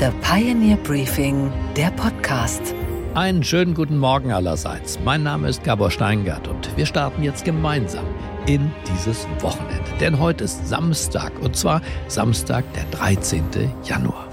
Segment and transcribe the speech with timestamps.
[0.00, 2.74] The Pioneer Briefing, der Podcast.
[3.12, 4.98] Einen schönen guten Morgen allerseits.
[5.04, 8.06] Mein Name ist Gabor Steingart und wir starten jetzt gemeinsam
[8.46, 9.90] in dieses Wochenende.
[10.00, 13.44] Denn heute ist Samstag und zwar Samstag, der 13.
[13.84, 14.26] Januar.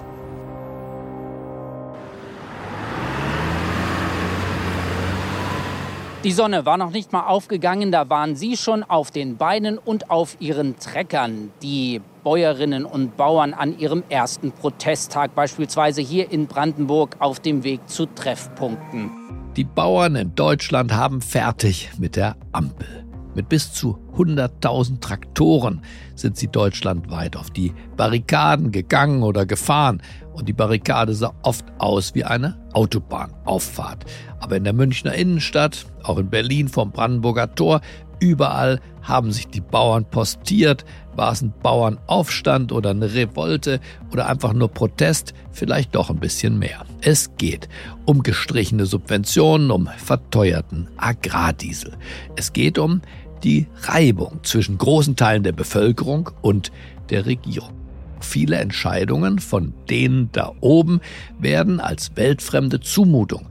[6.24, 10.10] Die Sonne war noch nicht mal aufgegangen, da waren sie schon auf den Beinen und
[10.12, 11.52] auf ihren Treckern.
[11.62, 17.88] Die Bäuerinnen und Bauern an ihrem ersten Protesttag, beispielsweise hier in Brandenburg auf dem Weg
[17.88, 19.12] zu Treffpunkten.
[19.56, 23.06] Die Bauern in Deutschland haben fertig mit der Ampel.
[23.34, 25.84] Mit bis zu 100.000 Traktoren
[26.16, 30.02] sind sie deutschlandweit auf die Barrikaden gegangen oder gefahren.
[30.34, 34.04] Und die Barrikade sah oft aus wie eine Autobahnauffahrt.
[34.40, 37.80] Aber in der Münchner Innenstadt, auch in Berlin vom Brandenburger Tor,
[38.20, 40.86] überall haben sich die Bauern postiert.
[41.16, 43.80] War es ein Bauernaufstand oder eine Revolte
[44.12, 45.34] oder einfach nur Protest?
[45.52, 46.86] Vielleicht doch ein bisschen mehr.
[47.02, 47.70] Es geht
[48.06, 51.94] um gestrichene Subventionen, um verteuerten Agrardiesel.
[52.36, 53.02] Es geht um
[53.44, 56.72] die Reibung zwischen großen Teilen der Bevölkerung und
[57.10, 57.74] der Regierung.
[58.20, 61.02] Viele Entscheidungen von denen da oben
[61.40, 63.48] werden als weltfremde Zumutung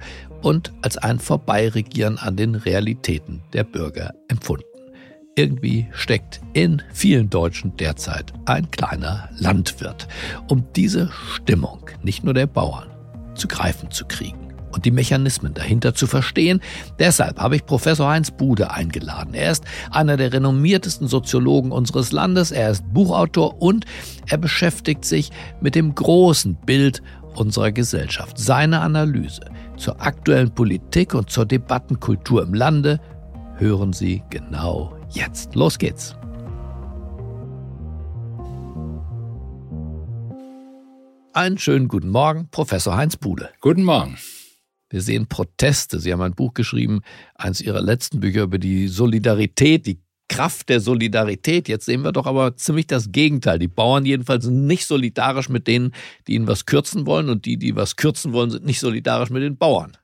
[0.46, 4.64] und als ein Vorbeiregieren an den Realitäten der Bürger empfunden.
[5.34, 10.06] Irgendwie steckt in vielen Deutschen derzeit ein kleiner Landwirt,
[10.48, 12.88] um diese Stimmung nicht nur der Bauern
[13.34, 16.60] zu greifen zu kriegen und die Mechanismen dahinter zu verstehen.
[17.00, 19.34] Deshalb habe ich Professor Heinz Bude eingeladen.
[19.34, 23.84] Er ist einer der renommiertesten Soziologen unseres Landes, er ist Buchautor und
[24.28, 27.02] er beschäftigt sich mit dem großen Bild
[27.36, 28.38] unserer Gesellschaft.
[28.38, 29.42] Seine Analyse
[29.76, 33.00] zur aktuellen Politik und zur Debattenkultur im Lande
[33.56, 35.54] hören Sie genau jetzt.
[35.54, 36.16] Los geht's.
[41.32, 43.50] Einen schönen guten Morgen, Professor Heinz Bude.
[43.60, 44.16] Guten Morgen.
[44.88, 46.00] Wir sehen Proteste.
[46.00, 47.02] Sie haben ein Buch geschrieben,
[47.34, 51.68] eines Ihrer letzten Bücher über die Solidarität, die Kraft der Solidarität.
[51.68, 53.58] Jetzt sehen wir doch aber ziemlich das Gegenteil.
[53.58, 55.92] Die Bauern jedenfalls sind nicht solidarisch mit denen,
[56.26, 59.42] die ihnen was kürzen wollen und die, die was kürzen wollen, sind nicht solidarisch mit
[59.42, 59.96] den Bauern.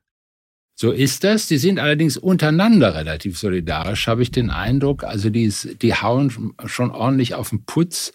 [0.75, 1.47] So ist das.
[1.47, 5.05] Die sind allerdings untereinander relativ solidarisch, habe ich den Eindruck.
[5.05, 8.13] Also die, die hauen schon ordentlich auf den Putz.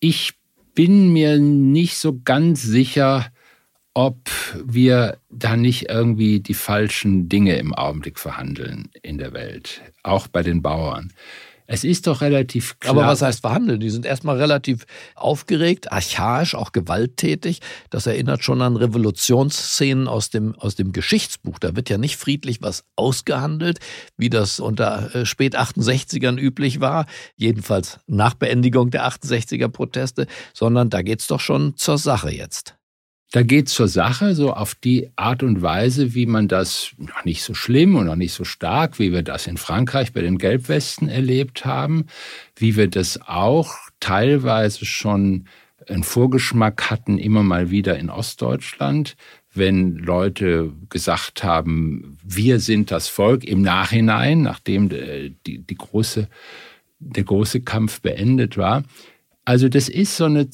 [0.00, 0.34] Ich
[0.74, 3.26] bin mir nicht so ganz sicher,
[3.98, 4.30] ob
[4.64, 10.44] wir da nicht irgendwie die falschen Dinge im Augenblick verhandeln in der Welt, auch bei
[10.44, 11.12] den Bauern.
[11.66, 12.94] Es ist doch relativ klar.
[12.94, 13.80] Aber was heißt verhandeln?
[13.80, 14.86] Die sind erstmal relativ
[15.16, 17.58] aufgeregt, archaisch, auch gewalttätig.
[17.90, 21.58] Das erinnert schon an Revolutionsszenen aus dem, aus dem Geschichtsbuch.
[21.58, 23.80] Da wird ja nicht friedlich was ausgehandelt,
[24.16, 30.88] wie das unter äh, spät 68ern üblich war, jedenfalls nach Beendigung der 68er Proteste, sondern
[30.88, 32.77] da geht's doch schon zur Sache jetzt.
[33.30, 37.42] Da geht zur Sache, so auf die Art und Weise, wie man das noch nicht
[37.42, 41.10] so schlimm und noch nicht so stark, wie wir das in Frankreich bei den Gelbwesten
[41.10, 42.06] erlebt haben,
[42.56, 45.44] wie wir das auch teilweise schon
[45.86, 49.16] einen Vorgeschmack hatten, immer mal wieder in Ostdeutschland,
[49.52, 56.28] wenn Leute gesagt haben, wir sind das Volk im Nachhinein, nachdem die, die große,
[56.98, 58.84] der große Kampf beendet war.
[59.48, 60.46] Also das ist so eine,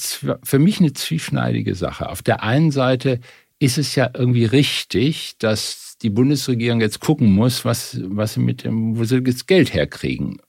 [0.44, 2.08] für mich eine zwieschneidige Sache.
[2.08, 3.18] Auf der einen Seite
[3.58, 8.62] ist es ja irgendwie richtig, dass die Bundesregierung jetzt gucken muss, was, was sie mit
[8.62, 10.40] dem, wo sie das Geld herkriegen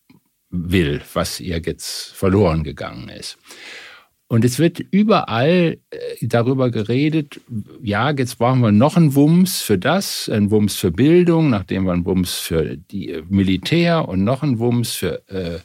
[0.52, 3.40] will, was ihr jetzt verloren gegangen ist.
[4.28, 7.40] Und es wird überall äh, darüber geredet,
[7.84, 11.94] ja, jetzt brauchen wir noch einen Wumms für das, einen Wumms für Bildung, nachdem wir
[11.94, 15.60] einen Wumms für die äh, Militär und noch einen Wumms für äh,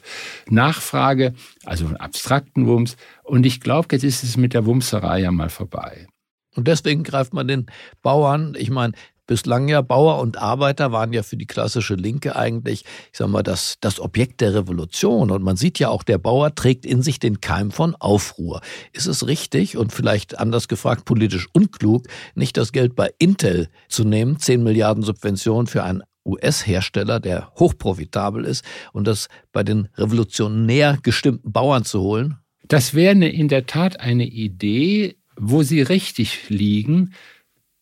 [0.47, 1.33] Nachfrage,
[1.65, 2.97] also einen abstrakten Wumms.
[3.23, 6.07] Und ich glaube, jetzt ist es mit der Wumserei ja mal vorbei.
[6.55, 7.65] Und deswegen greift man den
[8.03, 8.93] Bauern, ich meine,
[9.31, 12.83] bislang ja Bauer und Arbeiter waren ja für die klassische Linke eigentlich,
[13.13, 15.31] ich sag mal, das, das Objekt der Revolution.
[15.31, 18.59] Und man sieht ja auch, der Bauer trägt in sich den Keim von Aufruhr.
[18.91, 24.03] Ist es richtig und vielleicht anders gefragt politisch unklug, nicht das Geld bei Intel zu
[24.03, 30.97] nehmen, 10 Milliarden Subventionen für einen US-Hersteller, der hochprofitabel ist, und das bei den revolutionär
[31.01, 32.35] gestimmten Bauern zu holen?
[32.67, 37.13] Das wäre in der Tat eine Idee, wo Sie richtig liegen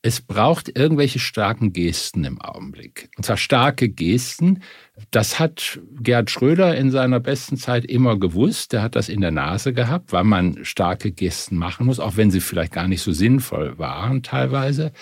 [0.01, 3.09] es braucht irgendwelche starken Gesten im Augenblick.
[3.17, 4.63] Und zwar starke Gesten.
[5.11, 8.71] Das hat Gerhard Schröder in seiner besten Zeit immer gewusst.
[8.71, 12.31] Der hat das in der Nase gehabt, weil man starke Gesten machen muss, auch wenn
[12.31, 14.93] sie vielleicht gar nicht so sinnvoll waren teilweise.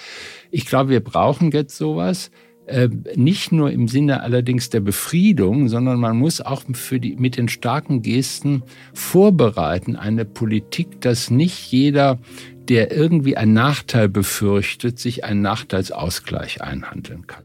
[0.50, 2.32] Ich glaube, wir brauchen jetzt sowas.
[2.68, 7.38] Äh, nicht nur im Sinne allerdings der Befriedung, sondern man muss auch für die, mit
[7.38, 12.20] den starken Gesten vorbereiten, eine Politik, dass nicht jeder,
[12.68, 17.44] der irgendwie einen Nachteil befürchtet, sich einen Nachteilsausgleich einhandeln kann.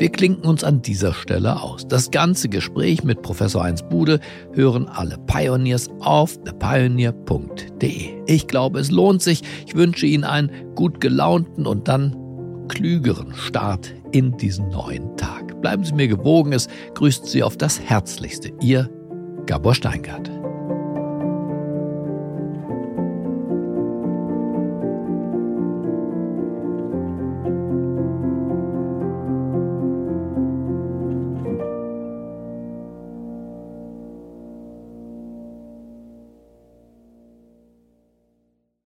[0.00, 1.86] Wir klinken uns an dieser Stelle aus.
[1.86, 4.18] Das ganze Gespräch mit Professor Heinz Bude
[4.54, 8.22] hören alle Pioneers auf thepioneer.de.
[8.24, 9.42] Ich glaube, es lohnt sich.
[9.66, 12.16] Ich wünsche Ihnen einen gut gelaunten und dann
[12.68, 15.60] klügeren Start in diesen neuen Tag.
[15.60, 16.54] Bleiben Sie mir gewogen.
[16.54, 18.52] Es grüßt Sie auf das Herzlichste.
[18.62, 18.88] Ihr
[19.44, 20.30] Gabor Steingart.